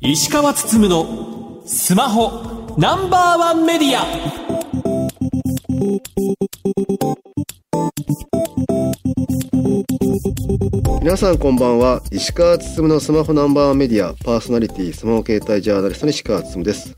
[0.00, 4.04] 石川つつむのスマホナンバーワンメディア。
[11.00, 12.02] 皆さんこんばんは。
[12.12, 14.14] 石川つつむのスマホナンバーワンメディア。
[14.14, 16.94] パーソナリティスマホ携帯ジャーナリストの石川つつむです。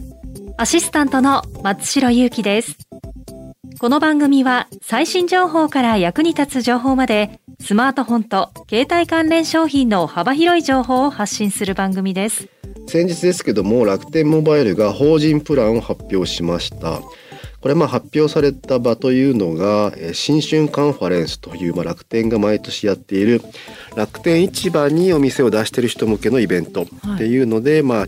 [0.59, 2.77] アシスタントの松代ゆうきです。
[3.80, 12.48] この番組は最新情報から役に立つ情報までスマートフォンと携帯関連商品の幅広い情報を発信する番組です。
[12.89, 17.00] 先日ですけども楽天モバイルが法人プランを発表しました。
[17.61, 23.43] これまあ発表された場というのが新春カンファレンスというまあ楽天が毎年やっている
[23.95, 28.07] 楽天市場にお店を出している人向けのイベントっていうので、はい、まあ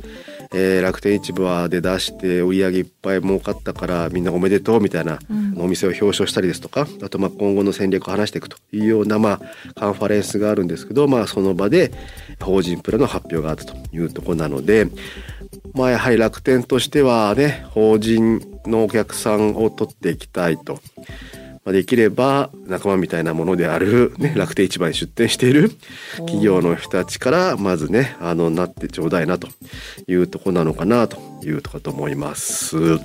[0.54, 5.18] えー、楽天市場で出して売り上げいっぱい儲かったからみんなおめでとうみたいな、
[5.62, 9.41] お店を表彰したりですとかあとまあ今後の戦略を話していくというようなまあ
[9.75, 11.93] カンファレンスがあるんですけど、まあ、その場で
[12.41, 14.88] 法人プラの発表があったというところなので、
[15.74, 20.80] まあ、やはり楽天としてはね法人のお客さんを取っていきたいと。
[21.65, 25.71] できれば仲間みたいなものである、ね、楽天市場に出店している
[26.16, 29.47] 企業の人たちからまずねあのなってちょうだいなと
[30.09, 32.99] いうとこなのかなというところと思います。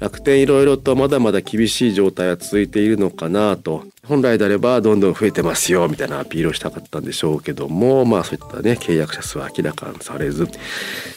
[0.00, 10.48] 楽天いろいろとまだまだ厳しい状態は続いているのかなと本来であればどんどん増えてますよみたいなアピールをしたかったんでしょうけどもまあそういったね契約者数は明らかにされず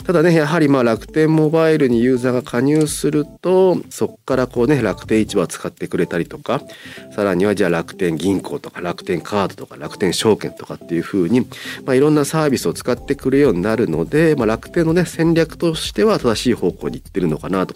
[0.06, 6.62] ただねやはりまあ楽天モバイルにユーザーが加入するとそこからこうね楽天市場を使ってくれたりとか
[7.16, 11.48] さらにはじゃあ楽天銀行とか楽天カードとか楽天証券とかっていうふうに、
[11.86, 17.76] まあ、いろんなサービスを使ってくれるようになるので、まあ、楽天のね戦略としては正しい方向に行ってるのかなと。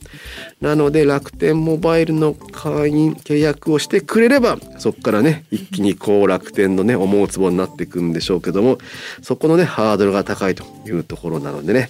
[0.60, 8.80] なのでで楽天モバイルの会員契約をしてくれればそこからね一気にこう楽天のね思うツボになっていくんでしょうけども
[9.22, 11.90] そこのねハードルが高いというところなのでね、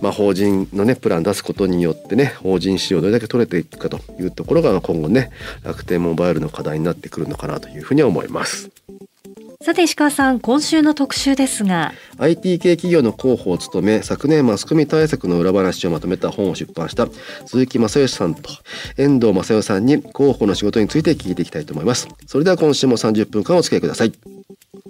[0.00, 5.30] まあ、法人のねプラン出すことによってね法人使用どれだけ取れていくかというところが今後ね
[5.62, 8.70] 楽天モバイルの課題になってくるのかなというふうに思います。
[9.62, 11.92] さて石川さん今週の特集ですが。
[12.18, 17.08] IT 系企業の広報を務め昨年マスコミ対策の裏話をまとめた本を出版した
[17.46, 18.50] 鈴木正義さんと
[18.96, 22.08] 遠藤正代さんに広報の仕事について聞いていきたいと思います。
[22.26, 24.12] それでは今週も30分間お付き合いください。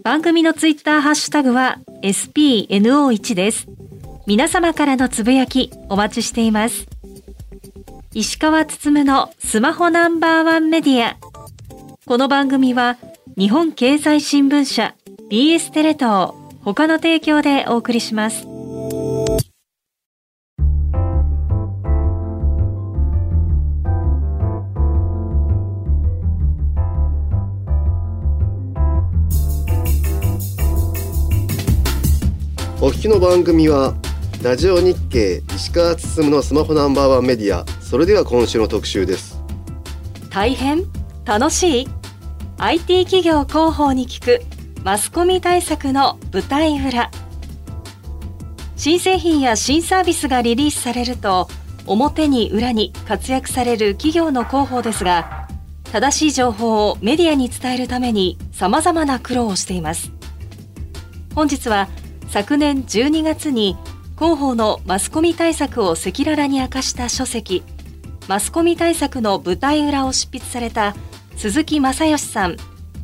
[0.02, 3.66] 番組のツイッターハッシュタグは SPNO1 です。
[4.26, 6.86] 皆様からのつぶやきお待ちしています。
[8.14, 11.16] 石川つつむのスマホナンバーワンメディア。
[12.06, 12.98] この番組は
[13.38, 14.94] 日本経済新聞社
[15.30, 16.32] BS テレ東
[16.62, 18.46] 他の提供でお送りします。
[32.80, 33.92] お聞きの番組は
[34.42, 37.66] ラジオ日経石川進のスマホナンバーワンメディア。
[37.82, 39.38] それでは今週の特集です。
[40.30, 40.84] 大変
[41.26, 41.95] 楽しい？
[42.58, 44.42] IT 企業広報に聞く
[44.82, 47.10] マスコミ対策の舞台裏。
[48.76, 51.48] 新製品や新サービスがリリースされると
[51.86, 55.48] 表に裏に活躍される企業の広報ですが
[55.92, 60.10] 正しい情報をメディアに伝えるために様々な苦労をしています。
[61.34, 61.88] 本日は
[62.28, 63.76] 昨年12月に
[64.16, 67.62] 広報のマスコミ対策を赤裸々に明かした書籍
[68.28, 70.96] マスコミ対策の舞台裏を執筆された
[71.36, 72.56] 鈴木正義さん、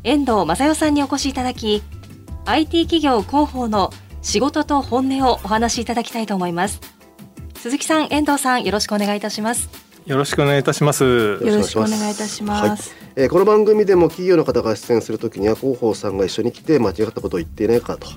[0.03, 1.83] 遠藤正代さんにお越しいただき、
[2.45, 3.91] IT 企業広報の
[4.23, 6.81] 仕事と本音をお話しいただきたいと思います。
[7.55, 9.69] 鈴木さん、遠藤さん、よろしくお願いいたします。
[10.07, 11.03] よろしくお願いいたします。
[11.03, 12.89] よろしくお願いいたします。
[12.89, 18.07] はい、えー、この番組でも企業の方が出演するときには広報さんが一緒に来て間違ったことを言っていないかと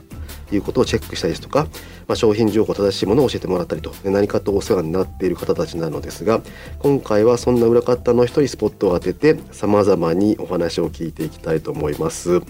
[0.53, 1.67] いうことをチェックしたりですとか、
[2.07, 6.41] まあ、商品情報正しいものを教えてもらったりと何かとお世話になっている方たちなのですが
[6.79, 12.43] 今回はそんな裏方の人にスポットを当ててさまざまにお話を聞いていきたいと思います。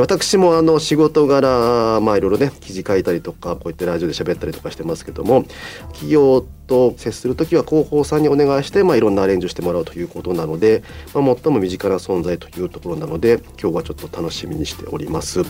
[0.00, 5.44] 私もあの仕事柄まあいろいろね記事書いたりとかこういったラジオで喋ったりとかしてますけども
[5.92, 10.82] 企業と接する時は広報さんにお願いして、まあ、いろんなアレンジをしてもらうということなので、
[11.14, 15.42] まあ、最も身近な存在というところなので今日はちょっと楽しみにしております。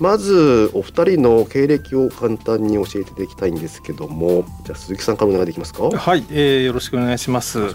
[0.00, 5.84] まずお二人の経歴を簡単に教えていただきたいんですけどもじゃあ鈴木さんからお願いできますか？
[5.84, 7.74] はい、えー、よろしくお願いします。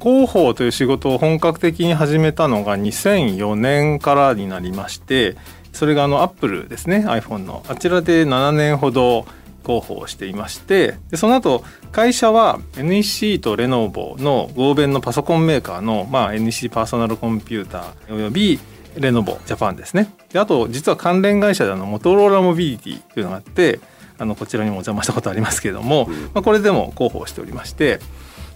[0.00, 5.36] 広報という仕事を本格的に始めたのが2004年からになりまして
[5.72, 7.64] それがあのアップルですね iPhone の。
[7.68, 9.26] あちらで7年ほど
[9.64, 18.58] 広報をしていましてでその後会社は NEC とレノボの合弁のパソコンメーカーの、まあ、NEC パーソナルコンピューターおよび
[18.96, 20.12] レノボジャパンですね。
[20.32, 23.80] であと実は関連会社であのモトローラモビリティというのがあって
[24.18, 27.98] あのこちらにもお邪魔したことありますけれども、まあ、これでも広報しておりまして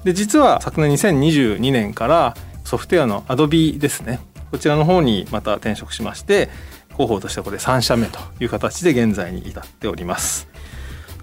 [0.04, 4.20] で実は昨年2022年からソフトウェアの Adobe ですね。
[4.50, 6.48] こちらの方にまた転職しまして
[6.92, 10.48] 広報としてはこれ3社目という形で現在に至っております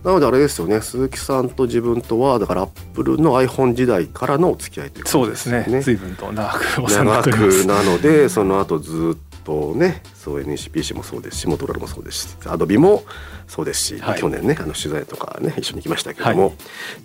[0.03, 5.81] なのであれですよね鈴木さんと自分とはだからアップルの iPhone 時代からのお付き合いというそうですね。
[5.81, 7.65] 随分と長くお世話に長く。
[7.65, 13.03] なのでその後ずっとねそう NCPC もそうですしモトローラもそうですしアドビも
[13.47, 14.19] そうですし、はい。
[14.19, 16.53] 去年ねあの取材とかね一緒に行きましたけども、はい。
[16.53, 16.55] っ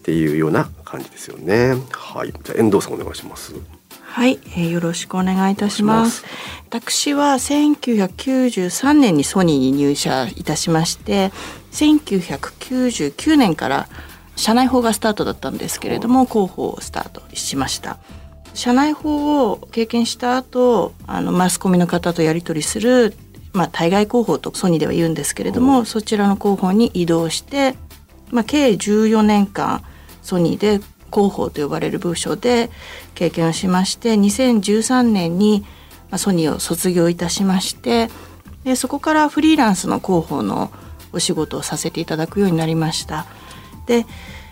[0.03, 1.75] ていうような感じですよね。
[1.91, 2.33] はい。
[2.33, 3.55] じゃあ遠藤さんお願いします
[4.11, 6.25] はい、えーよろしくお願いいたします。
[6.73, 11.31] お私は1993年にソニーに入社いたしまして、
[11.73, 13.89] 1999年から
[14.35, 17.99] 社内法がスタートだったんですけれども、広報をスタートしました。
[18.55, 23.15] 社内法を経験した後、あのマスコミの方とやり取りする、
[23.53, 27.77] まあ、対外広報とソニーでは言うんですけれども、そちらの広報に移動して、
[28.31, 29.85] まあ、計14年間
[30.23, 30.81] ソニーで
[31.13, 32.71] 広報と呼ばれる部署で
[33.15, 35.65] 経験をしまして2013年に
[36.17, 38.09] ソニーを卒業いたしまして
[38.65, 40.71] でそこからフリーランスの広報の
[41.13, 43.27] お仕事をさせていただくようになりました。
[43.87, 44.05] で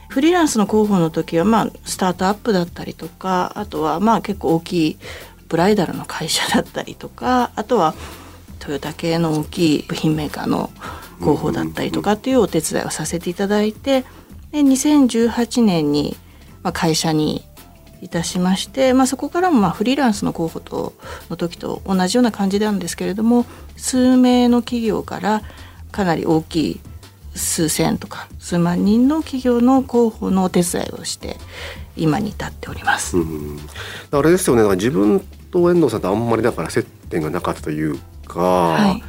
[0.08, 4.98] フリーランスの広報の時はまあスタートアップだったりとかあとはまあ結構大きい
[5.48, 7.94] ブライダルの会社だったりとかあとは
[8.58, 10.70] トヨタ系の大きい部品メーカーの
[11.18, 14.02] 広報だったりとかっていうお手伝いをさせていただいて
[14.52, 16.16] で2018年に
[16.66, 17.44] まあ会社に
[18.02, 20.94] いたしまして、まあ、そこからもまあフリーランスの候補と
[21.30, 23.46] の時と同じような感じなんですけれども
[23.76, 25.42] 数名の企業から
[25.92, 26.80] かなり大きい
[27.36, 31.36] 数千とか数万人の企業の候補のお手伝いをして
[31.96, 33.16] 今に至っております。
[33.16, 33.60] うん
[34.10, 35.20] あれですよねだから自分
[35.52, 39.06] と遠藤さんとあんまりだから接点がなかったというか、はい、ま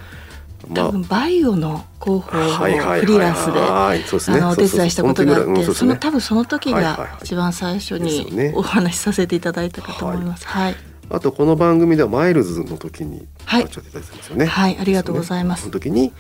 [0.74, 10.48] 多分バイオの広報をフリーランスでお手伝いしたことがあってその多分その時が一番最初にお話しさせていただいたかと思います。
[10.48, 10.76] はい、
[11.10, 13.64] あとこの番組ではマイルズの時にはい。
[13.64, 14.46] 立ち会っていただいてますよね。
[14.46, 15.62] はいありがとうございます。
[15.62, 16.12] その時に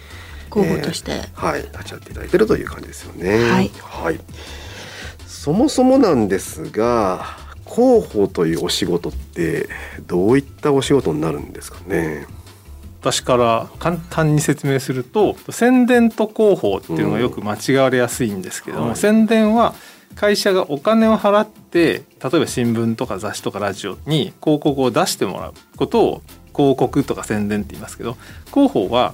[0.51, 3.49] 広報として、えーはい立ち会っていただいてるという感じですよね。
[3.49, 3.71] はい。
[3.83, 4.19] はい。
[5.25, 7.25] そもそもなんですが
[7.65, 9.69] 広報というお仕事って
[10.07, 12.25] どういったお仕事になるんですかね？
[13.11, 18.95] 私から簡単に説明すると宣伝と広報っていうのがよく間違われやすいんですけども、はい。
[18.97, 19.73] 宣伝は
[20.15, 26.21] 会社がお金を払って例えば新聞とか雑誌とかラジオに広告を出してもらうことを
[26.55, 28.17] 広告とか宣伝って言いますけど
[28.47, 29.13] 広報は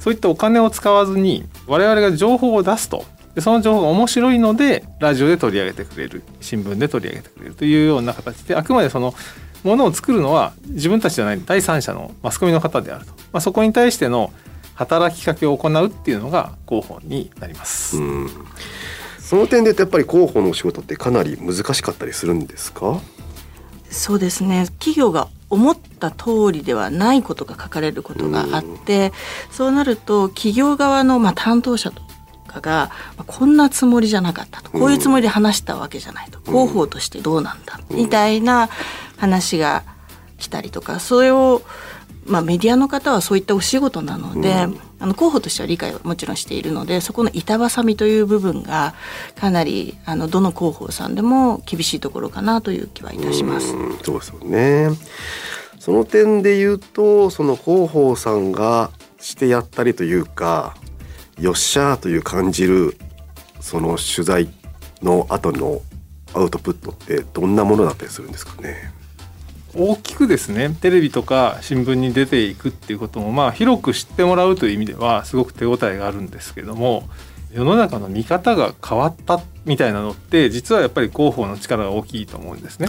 [0.00, 3.04] そういったお金を使わずに我々が情報を出すと。
[3.34, 6.22] でその情報が面白いのでラジオで取り上げてくれる。
[6.40, 9.14] 新聞で取り上げてくれるというような形であくまでその
[9.64, 14.32] ものを作るのは自分たちじゃない第三者のマスコミの方であると、まあ、そこに対しての
[14.76, 17.98] 働きかけを行うっていうのが広報になります。
[17.98, 18.30] うん。
[19.18, 23.00] その点でやっぱり広報のお仕事ってかなり難しかったりするんですか？
[23.90, 24.66] そうですね。
[24.78, 29.12] 企業が思った通りではないことが書かれることがあって、
[29.50, 32.02] そうなると企業側のまあ担当者と
[32.46, 34.70] かがまあこんなつもりじゃなかったと。
[34.70, 38.68] こういうつもりで話したわけじゃないと、広報としてどうなんだ、みたいな
[39.16, 39.84] 話が
[40.38, 41.62] 来たりとかそれを
[42.26, 44.66] まあ、メディアの方はそういったお仕事なので、
[44.98, 48.94] あの候補としては理解はもちろんしているのでそこの板挟みという部分が
[49.38, 53.74] かなりあのどの広報さんでも厳しいところかなという気はいたします。
[53.74, 54.88] うんそうですよね。
[55.78, 58.90] その点で言うとその広報さんが
[59.20, 60.74] してやったりというか
[61.38, 62.96] よっしゃーという感じる
[63.60, 64.48] その取材
[65.02, 65.82] の後の
[66.32, 68.92] アウトプットってどんなものだったりするんですかね？
[69.76, 77.08] 大きくですねテレビとか新聞に出ていくっていうこともまあ広く知ってもらうという意味ではすごく手応えがあるんですけども
[77.52, 82.88] 世の中の見方が変わったみたいなのって実はやっぱり広報の力が大きいと思うんですね。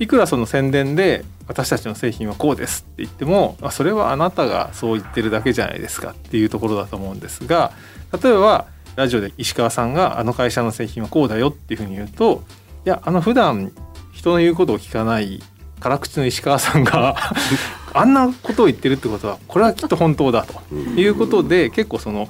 [0.00, 7.72] いくらその宣伝で私たちの製品はこうですって言ってもあそれはあなたがそう言ってるだけじゃないですかっていうところだと思うんですが
[8.20, 8.66] 例えば
[8.96, 12.42] ラジオで石川さんがあの会社の製品はこうだよっていうふうに言うと
[12.84, 13.72] いやあの普段
[14.12, 15.40] 人の言うことを聞かない
[15.80, 17.16] 辛口の石川さんが
[17.92, 20.54] あんなことを言ってるってことはこれはきっと本当だと。
[20.96, 22.28] いうことで結構その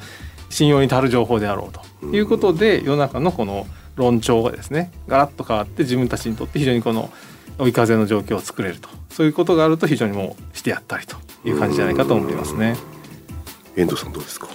[0.50, 2.06] 信用に足る情報であろうと。
[2.14, 7.10] いうことで世の中のこの論調がですねガラッと変わって自分たちにとって非常にこの
[7.58, 8.88] 追い風の状況を作れると。
[9.10, 12.76] そういうことがあると非常にもうしてやったりという感じじゃないかと思いますね。
[13.76, 14.48] 遠藤さんどうですか？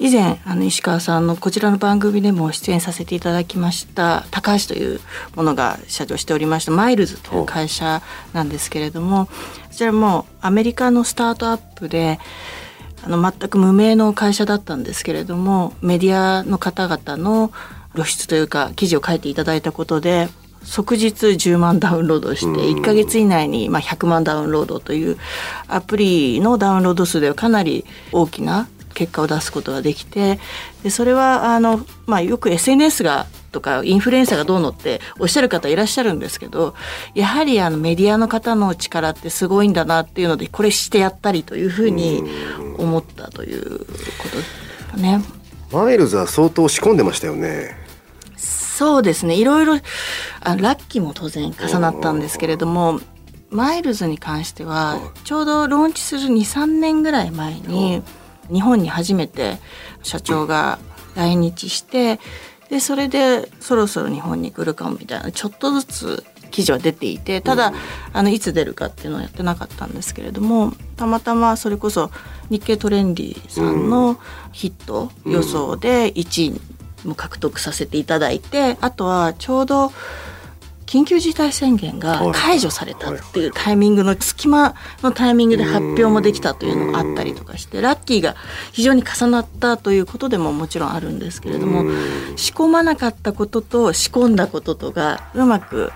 [0.00, 4.98] 以前あの石川さんのこちらの番組でも出演させていただきました高橋という
[5.36, 8.00] ものが社長しておりましたマイルズという会社
[8.32, 9.32] なんですけれどもこ
[9.70, 12.18] ちらもアメリカのスタートアップで
[13.02, 17.52] あの全く無名の会社だったんですけれどもメディアの方々の
[17.92, 20.28] 露出というか記事を書いていただいたことで
[20.62, 25.18] 即日10万ダウンロードして1ヶ月以内にまあ100万ダウンロードという
[25.68, 28.66] アプリのダウンロード数ではかなり大きな
[29.00, 30.38] 結果を出すことができて
[30.82, 36.74] でそれはあの、まあ、よく SNS がとかインフルエンサーがどうのっておっしゃる方いらっしゃるんですけど
[37.14, 42.22] やはりあのメディアの方の力ってすごいんだなっていうのでこれしてやったりというふうに
[42.76, 43.86] 思ったというこ
[44.28, 45.24] とですかね。
[45.72, 47.74] マイルズは相当仕込んでましたよね。
[48.36, 49.34] そうですね。
[49.34, 49.76] いろいろ
[50.40, 53.00] あラッキーも当然重なったんですけれども
[53.50, 58.02] マイルズに関してはちょうどローンチする23年ぐらい前に
[58.52, 59.58] 日本に初めて
[60.02, 60.78] 社長が
[61.14, 62.20] 来日して
[62.68, 67.72] でそれでそろそろ日本に来るかもみたいなちょっとずつ記事は出ていてただ
[68.12, 72.10] あのいつ出るかっていうのはやってなかったんですけれどもたまたまそれこそ
[72.50, 74.18] 日経トレンディさんの
[74.52, 76.60] ヒット予想で1位
[77.08, 79.92] も獲得させていただいてあとはちょうど
[80.90, 88.34] 緊急事態宣言が解除されたっていうタイミングの隙間のタイミングで発表もできたというのがあったりとかしてラッキーが
[88.72, 91.84] 非常に重なったということでももちろんあるんですけれども
[92.34, 95.92] 仕込まなかったことと仕込んだこととがうまく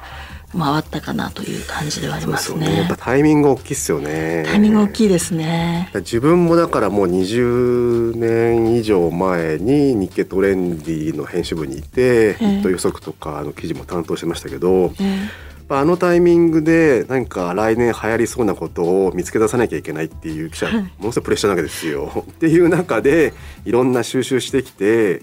[0.54, 2.66] 回ったかなという感じではありますね。
[2.66, 4.44] すねやっぱタイミング大きいですよね。
[4.46, 5.90] タイミング大きいですね。
[5.94, 14.92] 自分もだからもう20年以上前に日経トレンディの編集部にいて、ヒット予測とかの記事も担当してましたけど、
[15.68, 22.24] あのタイミングで何か来年流行りそうなことを見つけ出さなきゃいけないっていう記者、ものすごいプレッシャーなわけですよ。
[22.30, 23.32] っていう中で
[23.64, 25.22] いろんな収集してきて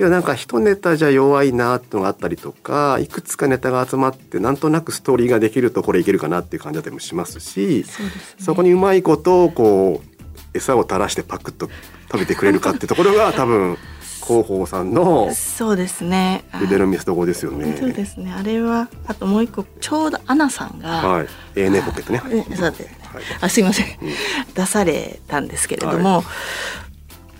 [0.00, 7.84] いやなんか一ネタじゃ弱いなってのがあったりとかいくつかネタが集まってなんとなくストーリーができるとこれいけるかなっていう感じだったりもしますし
[8.38, 10.12] そ、ね,、こにうまいことをこう
[10.54, 11.68] 餌を垂らしてパクッと
[12.10, 13.78] 食べてくれるかってところが 多分
[14.26, 16.44] 広報さんのそうですね。
[16.62, 17.76] 腕の見せ所ですよね。
[17.76, 18.32] そうですね。
[18.32, 22.20] あれはあともう一個ちょうどアナさんが、はい、ANA ポケットね。
[22.54, 24.12] さて、はい、あすいません、うん、
[24.54, 26.24] 出されたんですけれども、はい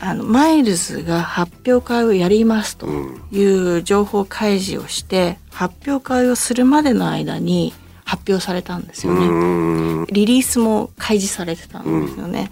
[0.04, 2.88] あのマイルズが発表会をやりますと
[3.30, 7.72] いう情報開示をして、発表会をするまでの間に
[8.04, 10.06] 発表されたんですよね。
[10.10, 12.50] リリースも開示されてたんですよね。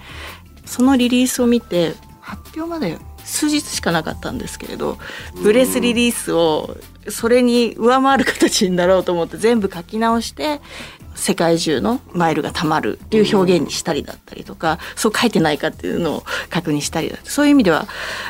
[0.64, 4.98] そのリリースを見て発表まで数日しかなかったんですけれど
[5.42, 6.76] ブレスリリースを
[7.08, 10.60] それに上回る形になろうと思って全部書き直して
[11.14, 17.86] 世界中のマイルがたまるっていう表現にしたりだったりとか、そう書いてないかっていうのを確認したりだそういう意味では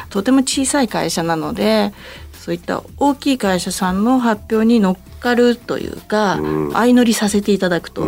[0.09, 1.93] とても小さい会社なので
[2.33, 6.39] そういった大きい会社さんの発表に乗っかるというか、
[6.73, 8.07] 相乗りさせていただくと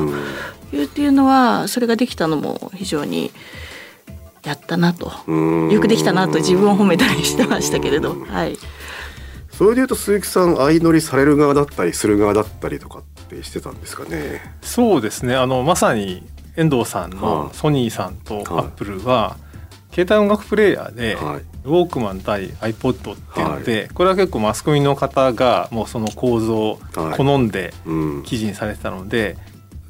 [0.73, 3.31] いうっていうのはそれができたのも非常に
[4.43, 5.12] やったなと。
[5.71, 8.59] よくできたなと自分を褒めたりしてましたけれど、はい。
[9.52, 13.02] それでいうと鈴木さん相乗りされる側だったりする側だったりとかっ
[13.37, 14.41] てしてたんですかね。
[14.62, 15.37] そうですね。
[15.37, 19.37] あのまさに遠藤さんのソニーさんとアップルは、
[19.93, 26.79] 携帯音楽プレーヤーで、はい、ウォークマン対 iPod っていうので、はい、これは結構マスコミの方がもうその構造を
[27.17, 27.73] 好んで
[28.25, 29.37] 記事にされてたので、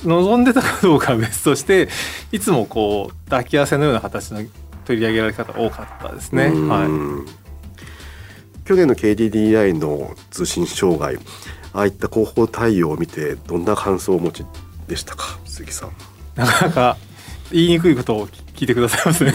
[0.05, 1.89] 望んでたかどうかは別として
[2.33, 4.43] いつもこう抱き合わせのような形の
[4.85, 6.47] 取り上げられ方多かったですね。
[6.47, 6.55] はい、
[8.65, 11.17] 去年の KDDI の通信障害
[11.73, 14.45] ああいった広報対応を見てどんな感想をお持ち
[14.89, 15.93] でしたか鈴木さん。
[16.35, 16.97] なかなか
[17.51, 19.33] 言いにくいことを聞いてくださいますね。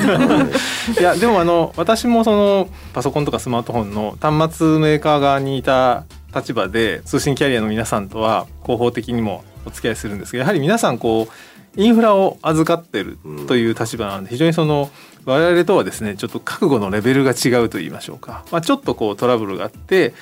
[0.99, 1.01] い。
[1.01, 13.17] やでもあの私もそのパソコンとかスマートフォンの端末メーカー側にいた立場で通信キャリアの皆さんとは広報的にもお付き合いするんですがやはり皆さんこうインフラを預かってる
[13.47, 14.89] という立場なので非常にその
[15.25, 20.13] 我々とはですねちょっと覚悟のレベルが違うと言いましょうか、まあ、ちょっとこうトラブルがあって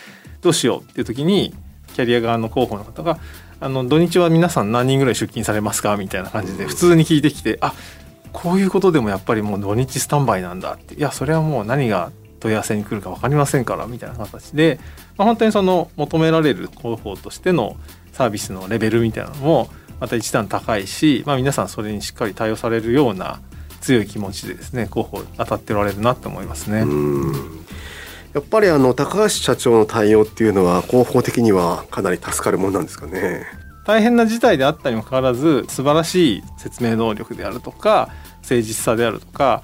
[0.41, 1.53] どうしようっていう時に
[1.95, 3.19] キャリア側の広報の方が
[3.61, 7.73] あの土日は皆さん何人ぐらい出勤されますかみたいな感じで普通に聞いてきてあ
[8.33, 12.11] こういうことでもやっぱりもう土日スタンバイなんだっていやそれはもう何が
[12.41, 14.77] 問い合わせに来るか分かりませんからみたいな形で、
[15.17, 17.77] まあ、本当にその求められる広報としての
[18.11, 19.69] サービスのレベルみたいなのも
[20.01, 23.39] また一段高いし、まあ、皆さんそれにしっかり対応されるような
[23.79, 26.83] 強い気持ちでですね広報当たっておられるなと思いますね。
[28.35, 33.45] やっぱりあの高橋社長の対応っていうのは広報的にはかなり助かるもんなんですかね。
[33.85, 38.09] 大変な事態であったにもかかわらず素晴らしい説明能力であるとか
[38.41, 39.63] 誠実さであるとか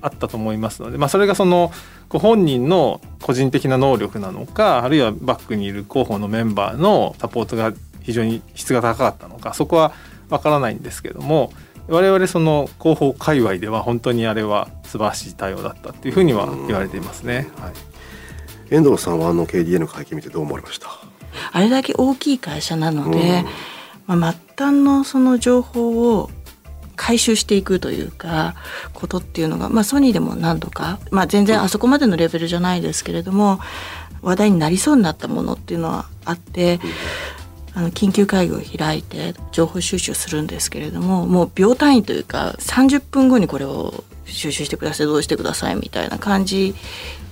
[0.00, 1.72] あったと思いますので、まあ、それがその
[2.08, 9.92] ご本人の個人的な能力なのかあるいはバックにいる広報のメンバーのサポートが非常に質が高かったのかそこは
[10.28, 11.52] わからないんですけども
[11.88, 17.48] 我々その広報界隈では本当にあれは素晴らしい対応だったっていうふうには言われていますね。
[17.58, 17.72] はい、
[18.72, 20.88] 遠藤さんはあの KDA の会見見てどう思われました？
[21.52, 23.44] あれだけ大きい会社なので、
[24.06, 26.30] まあ、末端のその情報を
[26.96, 28.54] 回収していくというか
[28.92, 33.60] ことっていうのが、まあ、ソニーでも何度か、まあ、全然あそこまでのレベルじゃないですけれども
[34.20, 36.80] 話題になりそうになったものっていうのはあって
[37.74, 46.74] あの緊急会議を開いて情報収集するんですけれどももう秒単位というか30分後にこれを収集してくださいどうしてくださいみたいな感じ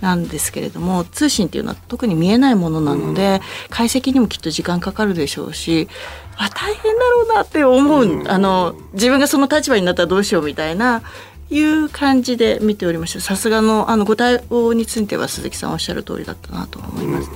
[0.00, 5.88] なんですけれども通信っていうのは特に見えないものなので、解析にもきっと時間かかるでしょうし
[6.36, 11.02] あ大変だろうなって思う、あの自分がその立場になったらどうしようみたいな
[11.50, 13.20] いう感じで見ておりました。
[13.20, 17.30] さすがのあのご対応については鈴木さんおっしゃる通りだったなと思います。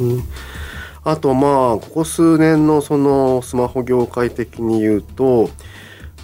[0.00, 0.24] うん。
[1.04, 5.50] あとまあここ数年のそのスマホ業界的に言うと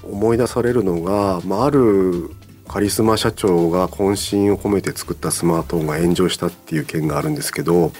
[0.02, 2.30] 思い出されるのが、まあ、ある
[2.70, 7.90] カリスマ社長が渾身を込めて作ったスマートフォンが炎上したっていう件があるんですけど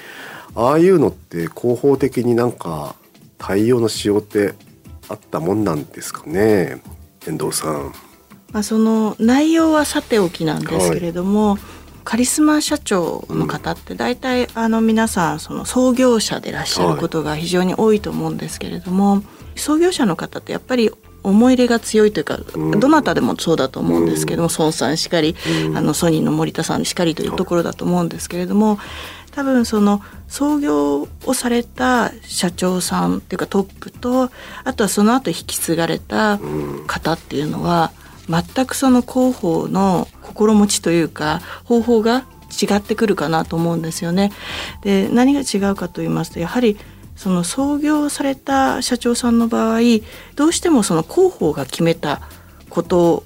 [0.55, 2.95] ああいうのって広報的になんか
[3.37, 4.55] 対応のしようって
[5.09, 6.81] あったもんなんですかね？
[7.27, 7.93] 遠藤さん。
[8.53, 11.61] まあ、その内容はさておきなんですけれども、はい。
[12.05, 19.23] カリスマ社長の方って大体あの皆さんその創業者でいらっしゃることが非常に多いと思うんですけれども、は
[19.57, 20.91] い、創業者の方ってやっぱり
[21.23, 25.37] 思い入れが強いというか、うん、どなたでもそうだと思うんですけども、孫さんしかり、
[25.67, 28.79] うん、あのソニーの森田さんしかりというところだと思うんですけれども
[29.33, 34.31] 多分その創業をされた社長さんっていうかトップと
[34.65, 36.39] あとはその後引き継がれた
[36.87, 37.93] 方っていうのは、
[38.29, 44.33] 全くその広報の心持ちというか方法が違ってくるかなと思うんですよね。
[44.83, 46.77] で何が違うかと言いますとやはり
[47.21, 49.81] その創業された社長さんの場合
[50.37, 52.23] どうしてもその広報が決めた
[52.71, 53.25] こと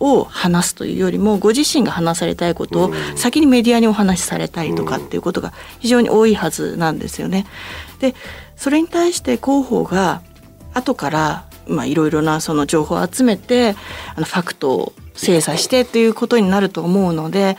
[0.00, 7.46] を話すというよりもご自身が話されたいことを先にメディアにお話しされたりとかっていうことが非常に多いはずなんですよね。
[8.00, 8.14] で
[8.54, 10.20] それに対して広報が
[10.74, 13.76] 後からまあ、いろいろなその情報を集めて
[14.16, 17.56] あのファクトを精査してということになると思うので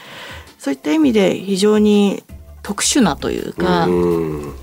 [0.59, 2.21] そういった意味で非常に
[2.63, 3.85] 特殊なというか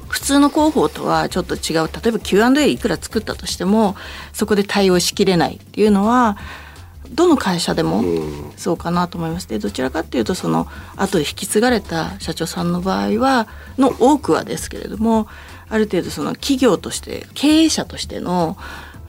[0.08, 1.90] 普通の広報とはちょっと違う。
[2.02, 3.94] 例えば Q&A いくら作ったとしても
[4.32, 6.36] そこで対応しきれないっていうのは
[7.10, 8.02] どの会社でも
[8.56, 9.48] そうかなと思います。
[9.48, 15.28] でどちらかっていうとその後で引き継がれた社長さんの場合はの多くはですけれども
[15.68, 18.56] ある程度その企業として経営者としての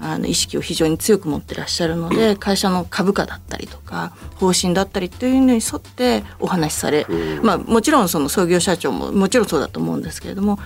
[0.02, 7.06] あの意識を非常に強く持ってらっしゃるので会社の株価だったりとか方針だったりというのに沿ってお話しされ、
[7.44, 10.60] まあ、もちろんその創業社長ももちろんそうだと思うんですけれども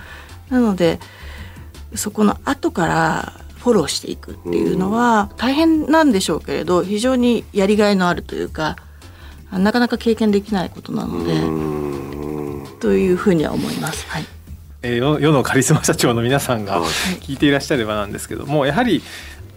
[0.48, 0.98] なので
[1.94, 8.76] そこの後からフォローしていくっていうのは大変なんでしょうけれど非常にやりがいのあるというか
[9.52, 14.06] なかなか経験できないことなのでというふうには思います。
[14.08, 14.35] はい
[14.86, 16.80] えー、世のカリスマ社長の皆さんが
[17.20, 19.02] 聞いていらっしゃればなんですけどもやはり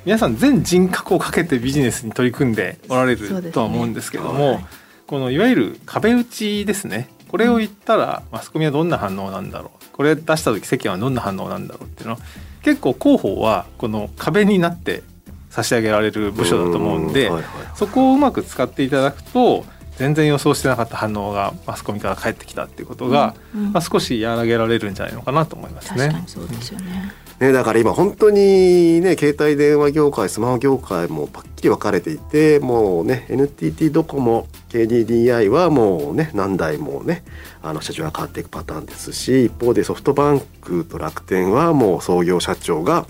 [0.03, 4.65] 皆さん全人格をかけてビジネスに取り組んでおられるとは思うんですけども、ねはい、
[5.05, 7.09] このいわゆる壁打ちですね。
[7.27, 9.95] これを言ったらマスコミはどんな反応なんだろう。
[9.95, 12.15] これ出した時世間はどんな反応なんだろうっていうの。
[12.15, 12.19] は
[12.63, 15.03] 結構広報はこの壁になって
[15.51, 17.29] 差し上げられる部署だと思うんで、
[17.75, 19.63] そこをうまく使っていただくと
[19.99, 26.23] 全然予想してなかった反応がマスコミから返ってきたっていうことが、うんうん、まあ、少し和らげられるんじゃないのかなと思いますね。
[26.25, 37.25] そうですよね、ね、だから今本当にね携帯電話業界スマホ業界もパッキリ分かれていてもうね NTT ドコモ KDDI はもうね何台もね
[37.61, 43.05] あの社長が変わっていくパターンですし一方でソフトバンクと楽天はもう創業社長が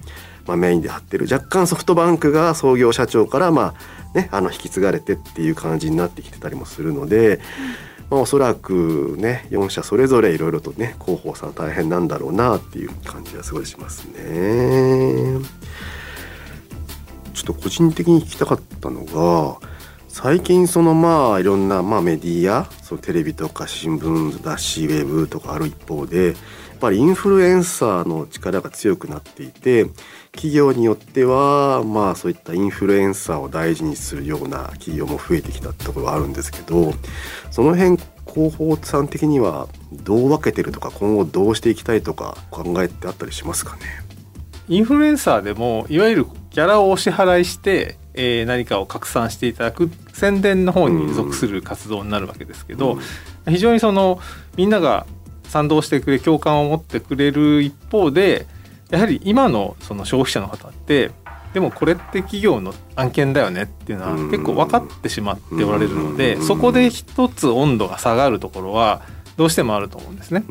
[0.50, 3.76] まあ、メインで張ってる若干ソフトバンクが創業社長からま
[4.14, 7.40] あねあの引き継がれてっていう感じになってきてたりもするので、
[8.10, 15.38] まあ、おそらくね4社それぞれいろいろとね広報さん大変なんだろうなっていう感じはすごいしますね。
[17.36, 19.60] ちょっと個人的に聞きたかったのが
[20.08, 26.36] 最近そのまあいろんなまあメディアそのテレビとか新聞雑誌ウェブとかある一方でやっ
[26.80, 29.86] ぱりインフルエンサーの力が強くなっていて
[30.32, 36.94] 企業によってはまあそういったインフルエンサーを大事にするような企業も増えてきたってところはあるんですけど
[37.52, 43.82] その辺広報さん的にはどう分けてるとか今後どうしていきたいとか考えてあったりしますかね？
[44.68, 52.98] インフルエンサーでもいわゆるギャラをお支払いしてえー、何かを拡散していただく宣伝の方に属する活動になるわけですけど、
[53.48, 54.20] 非常にその
[54.58, 55.06] みんなが
[55.46, 58.46] 賛同してくれ共感を持ってくれる一方で
[58.90, 61.12] やはり今のその消費者の方って
[61.54, 69.02] でもこれって企業の案件だよねっていうのは結構分かってしまっておられるのでそこで一つ温度が下がるところは
[69.38, 70.44] どうしてもあると思うんですね。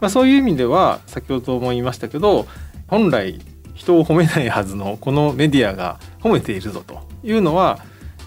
[0.00, 2.46] まあ、そういう意味では先ほども言いましたけど
[2.88, 3.40] 本来
[3.74, 7.78] 人を褒めないはずのこのメディアが褒めているぞというのは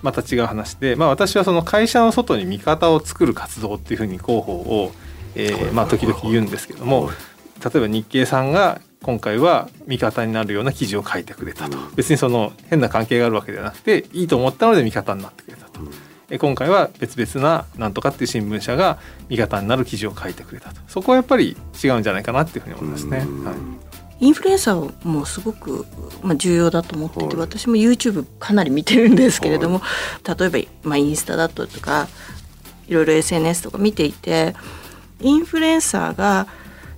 [0.01, 4.91] また違う話で、まあ、私はその会社の外に味方を作る活動っていうふうに広報を、
[5.35, 7.09] えー、まあ時々言うんですけども
[7.63, 11.77] 例えば日経さんが今回は味方になるような記事を書いてくれたと。
[11.95, 15.81] 別にその変な関係があるわけではなくていいと思ったので味方になってくれたと。
[16.39, 18.97] 今回は別々ななんとかっていう新聞社が
[19.29, 20.81] 味方になる記事を書いてくれたと。
[20.87, 23.19] そこはやっぱり違うんじゃないかなっていうふうに思いますね。
[23.19, 23.25] はい。
[24.19, 25.85] インフルエンサーもすごく、
[26.23, 29.81] まあ、重要だと思ってて、私も YouTube かなり見てるんですけれども、
[30.25, 32.07] 例えば、まあ、インスタだとか
[32.87, 34.55] いろいろ SNS とか見ていて
[35.21, 36.47] インフルエンサーが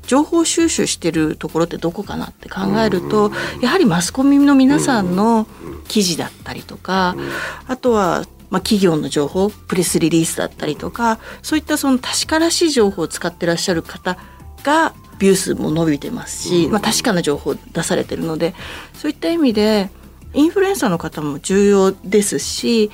[0.10, 5.46] 情報収集してるところってどこかなって考えると、やはりマスコミの皆さんの
[5.88, 7.16] 記事だったりとか、
[7.68, 14.18] あとはまあ、企業の情報プレスリリースだったりとかそういったその確からしい情報を使ってらっしゃる方
[14.64, 18.56] がビュー数も伸びてますし、まあ、確かな情報を出されてるので
[18.96, 19.92] そういった意味で
[20.34, 22.90] インフルエンサーの方も重要ですし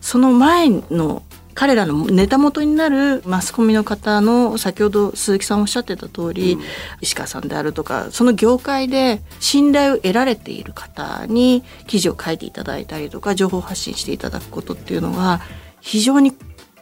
[0.00, 1.22] その前の
[1.54, 6.62] 彼らのネタ元になるマスコミの方の先ほど鈴木さんおっしゃってた通り、うん、
[7.00, 15.40] 石川さんであるとかその業界で信頼を得られている方に記事を書いていただいたりとか情報発信していただくことっていうのは
[15.80, 16.32] 非常に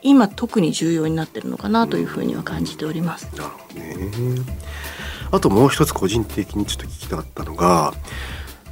[0.02, 3.30] 今特に重要になってるのかなというふうには感じております。
[3.36, 4.42] なるほどね。
[5.30, 7.94] あともう一つ個人的にちょっと聞きたかったのが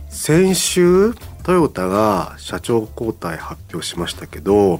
[0.09, 4.79] 先週トヨタが社長交代発表しましたけど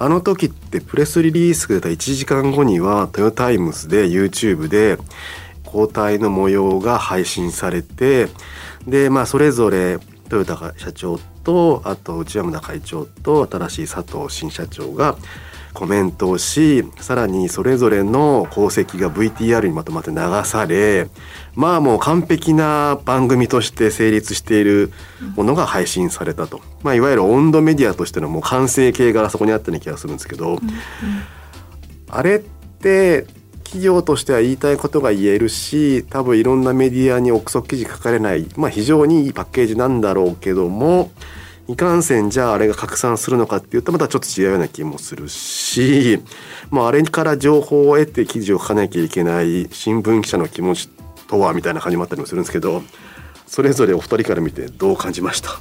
[0.00, 4.98] あの時ってプレスリリースが出た1時間後にはトヨタイムズで YouTube で
[5.64, 8.28] 交代の模様が配信されて
[8.86, 15.16] でまあそれぞれトヨタ社長とあと内山田会長と新しい佐藤新社長が
[15.78, 21.08] コメントをしさらにそれぞれの功績が VTR にまとまって流され
[21.54, 24.90] まあもう完璧な番組として成立している
[25.36, 30.58] ものが配信されたと、まあ、いわゆる温度メディアとしてのもう完成形がそこにあったような気がするんですけど、
[32.10, 33.28] あれって
[33.62, 41.12] 企業としては言いたいことが言えるし多分いろんなメディアに憶測記事書かれない、まあ、非常にいいパッケージなんだろうけども
[41.68, 46.18] いかんせんじゃああれが拡散するのかっていうとまたちょっと違うような気もするし、
[46.70, 50.88] まあ、あれから情報を得て記事を書かなきゃいけない新聞記者の気持ち
[51.28, 52.82] とはみたいな感じもあったりもするんですけど
[53.46, 55.60] それぞれお二人から見てどう感じました？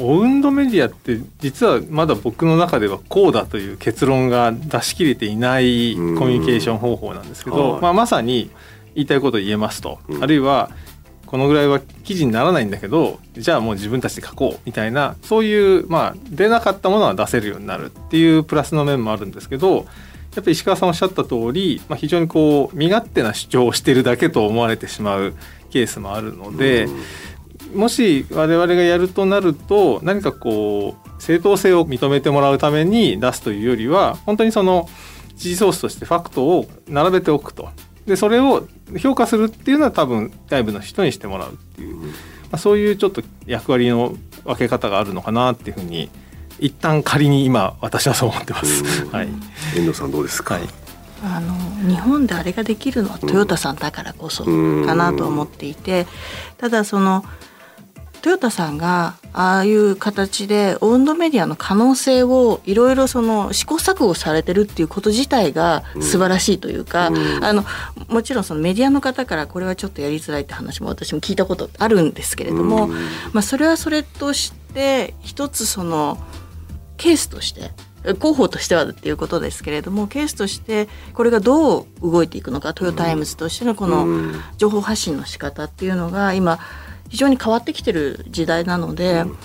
[0.00, 8.50] オウンドメディアって実はまだ僕の中ではこうだという結論が出し切れていないコミュニケーション方法なんですけど、まあ、まさに
[8.94, 10.70] 言いたいことを言えますと、あるいは
[11.28, 19.84] このぐらいは記事にならないんだけどじゃあもう自分たちで書こうみたいなそういうまあ出なかったものは出せるようになるっていうプラスの面もあるんですけどやっ
[20.36, 25.34] ぱり石川さんおっしゃった通り、まあ、非常にこう身勝手な主張をしてるだけと思われてしまう
[25.70, 26.88] ケースもあるので、
[27.74, 34.88] もし我々がやるとなると何かこう正当性を認めてもらうために出すというよりは本当にその
[35.36, 37.68] 知事ソースとしてファクトを並べておくと。
[38.08, 38.66] でそれを
[38.98, 42.12] 評価するっていうのは多分外部の人にしてもらうっていう、ま
[42.52, 46.08] あ、そういうちょっと役割の分け方があるのかなっていうふうに
[46.58, 48.82] 一旦仮に今私はそう思ってます。
[49.12, 49.28] はい。
[49.76, 50.54] 遠藤さんどうですか？
[50.54, 50.64] はい
[51.20, 51.52] あの
[51.92, 54.50] 日本であれができるのはトヨタさんだからこそか
[54.94, 56.06] なと思っていて
[56.58, 57.24] ただその
[58.18, 67.64] トヨタさんがああいう形で温度メディアの可能性をいろいろその試行錯誤されてるっていうこと自体が素晴らしいというか、うん、あの
[68.08, 72.92] もちろんそのメディアの方からこれはちょっとやりづらいって話も私も聞いたことあるんですけれども、うん、
[73.32, 76.18] まあ、それはそれとして一つその
[76.96, 77.70] ケースとして
[78.02, 84.06] 広報としてはっていうことですけれどもケースとしてこれがどう動いていくのかトヨタイムズとしてのこの
[84.56, 86.58] 情報発信の仕方っていうのが今
[87.08, 89.36] 非常に変わってきてる時代なので、うん、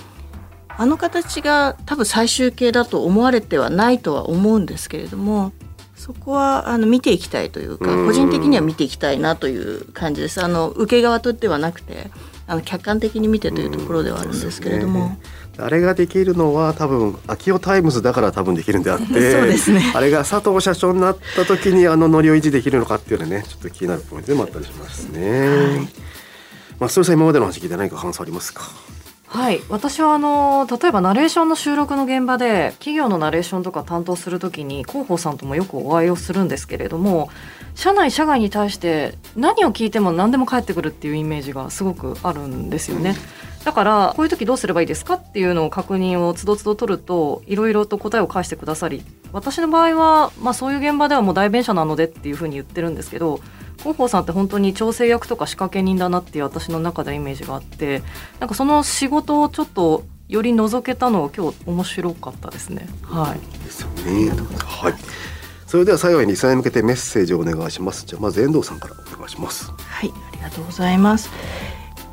[0.69, 5.52] あの形が多分最終形だと思われてはないとは思うんですけれども
[5.95, 10.43] そこはあの見ていきたいというか個人的には見ていきたいなという感じです。
[10.43, 12.10] あの受け側とではなくて
[12.45, 15.06] あの客観的に見てというところではあるんですけれども。
[15.06, 15.17] うん
[15.58, 25.47] あれができるのは多分章男タイムズだから多分できるんであってそうです、ね、あれが佐藤社長になった時にあのノリを維持できるのかっていうのはねちょっと気になるポイントでもあったりしますね。
[25.47, 26.12] はい
[26.84, 28.63] まあ、それさん今までの話聞いて何か感想ありますか？
[29.28, 29.62] はい。
[29.69, 37.30] 私はあの例えばナレーションの収録の現場で企業のナレーションとか担当するときに広報さんともよくお会いをするんですけれども
[37.74, 43.15] 社内社外に対して何を聞いても何でも返ってくるっていうイメージがすごくあるんですよね。
[43.63, 53.39] だからこういう時どうすればいいですかっていうのを確認をつどつど取るといろいろと答えを返してくださり私の場合は、まあ、そういう現場ではもう代弁者なのでっていうふうに言ってるんですけど
[53.84, 58.02] 広報さんって本当に調整役とか仕掛け人だなっていう私の中でイメージがあって
[58.39, 62.88] なんかその仕事をちょっとより覗けたのを今日面白かったですね。
[63.04, 63.63] はい。
[63.65, 64.32] ですよね。
[64.65, 64.93] はい。
[65.67, 68.06] それでは最後にリスナーに向けてメッセージをお願いします。
[68.06, 69.72] じゃあまず遠藤さんからお願いします。
[69.72, 71.30] はい、ありがとうございます。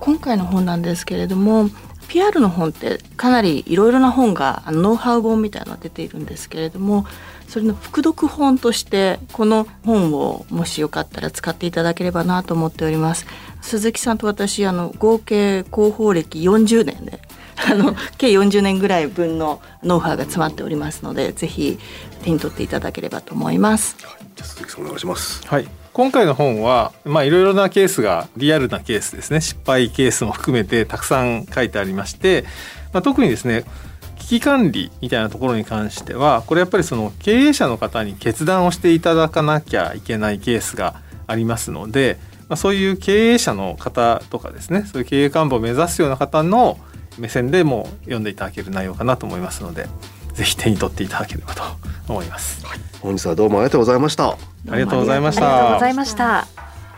[0.00, 1.70] 今回の本なんですけれども
[2.08, 7.06] PR の本ってかなりいろいろな本がノウハウ本みたいなのが出ているんですけれども
[7.50, 13.26] それの副読本としてこの本をもしよかったら使っていただければなと思っております。
[13.60, 17.20] 鈴木さんと私あの合計広報歴40年で
[17.68, 21.80] あの計40年ぐらい分のノウハウが詰まっておりますのでぜひ
[22.22, 25.44] 手に取っていただければと思います、はい、じゃ鈴木さんお願いします。
[25.44, 25.68] はい。
[25.92, 29.40] 今回の本はまあいろいろなケースがリアルなケースですね。
[29.40, 32.44] 失敗ケースも含めてたくさん書いてありまして、
[32.92, 33.89] まあ、特にですね危
[34.30, 42.16] 機管理みたいなところに関してはこれやっぱりその経営者の方に決断をしていただかなきゃいけないケースがありますので、
[42.48, 46.78] まあ、そういう経営者の方とかですねそういう経営幹部を目指すような方の
[47.18, 49.88] 目線でも読んでいただける内容かなと思いますので
[50.34, 51.64] ぜひ手に取っていただければと
[52.06, 54.28] 思います、はい、本日はどうもありがとうございました。
[54.28, 54.36] あ
[54.76, 55.42] りがとうございました。
[55.42, 56.46] ありがとうございました。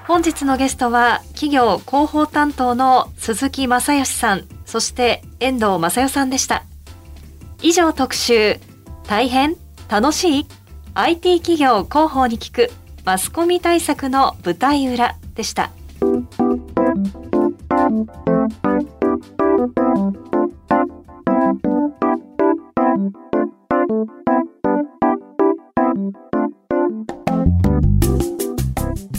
[0.06, 6.64] 本日のゲストは企業広報担当の鈴木正義さんそして遠藤正代さんでした
[7.62, 8.58] 以上特集。
[9.06, 9.54] 大変
[9.88, 10.46] 楽しい
[10.94, 12.70] ？IT 企業広報に聞く
[13.04, 15.70] マスコミ対策の舞台裏でした。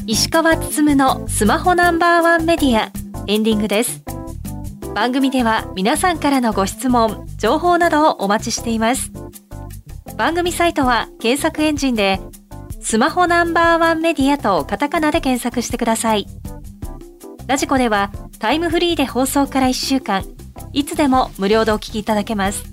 [0.05, 2.91] 石川つつむのスマホナンバーワンメディア
[3.27, 4.03] エンディングです。
[4.93, 9.11] 番組では皆さんからのご質問情報などをお待ちしています。
[10.15, 12.21] 番組サイトは検索エンジンで
[12.79, 16.25] スマホナンバーワンメディアとカタカナで検索してください。
[17.45, 20.23] ラジコではタイムフリーで放送から1週間
[20.71, 22.63] いつでも無料でお聞きいただけます。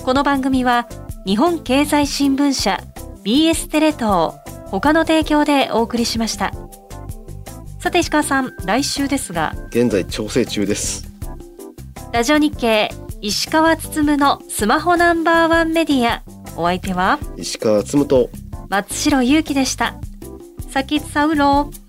[0.03, 0.89] この番組は
[1.25, 2.81] 日本経済新聞社
[3.25, 4.33] BS テレ東
[4.67, 6.53] 他の提供でお送りしました。
[7.79, 9.55] さて石川さん、来週ですが。
[9.69, 11.11] 現在調整中です。
[12.13, 16.23] ラジオ日経石川つつむのスマホナンバーワンメディア
[16.57, 17.19] お相手は？
[17.37, 18.31] 石川つむと
[18.73, 19.97] 松代ゆうきでした。
[20.71, 21.82] さきつさうろう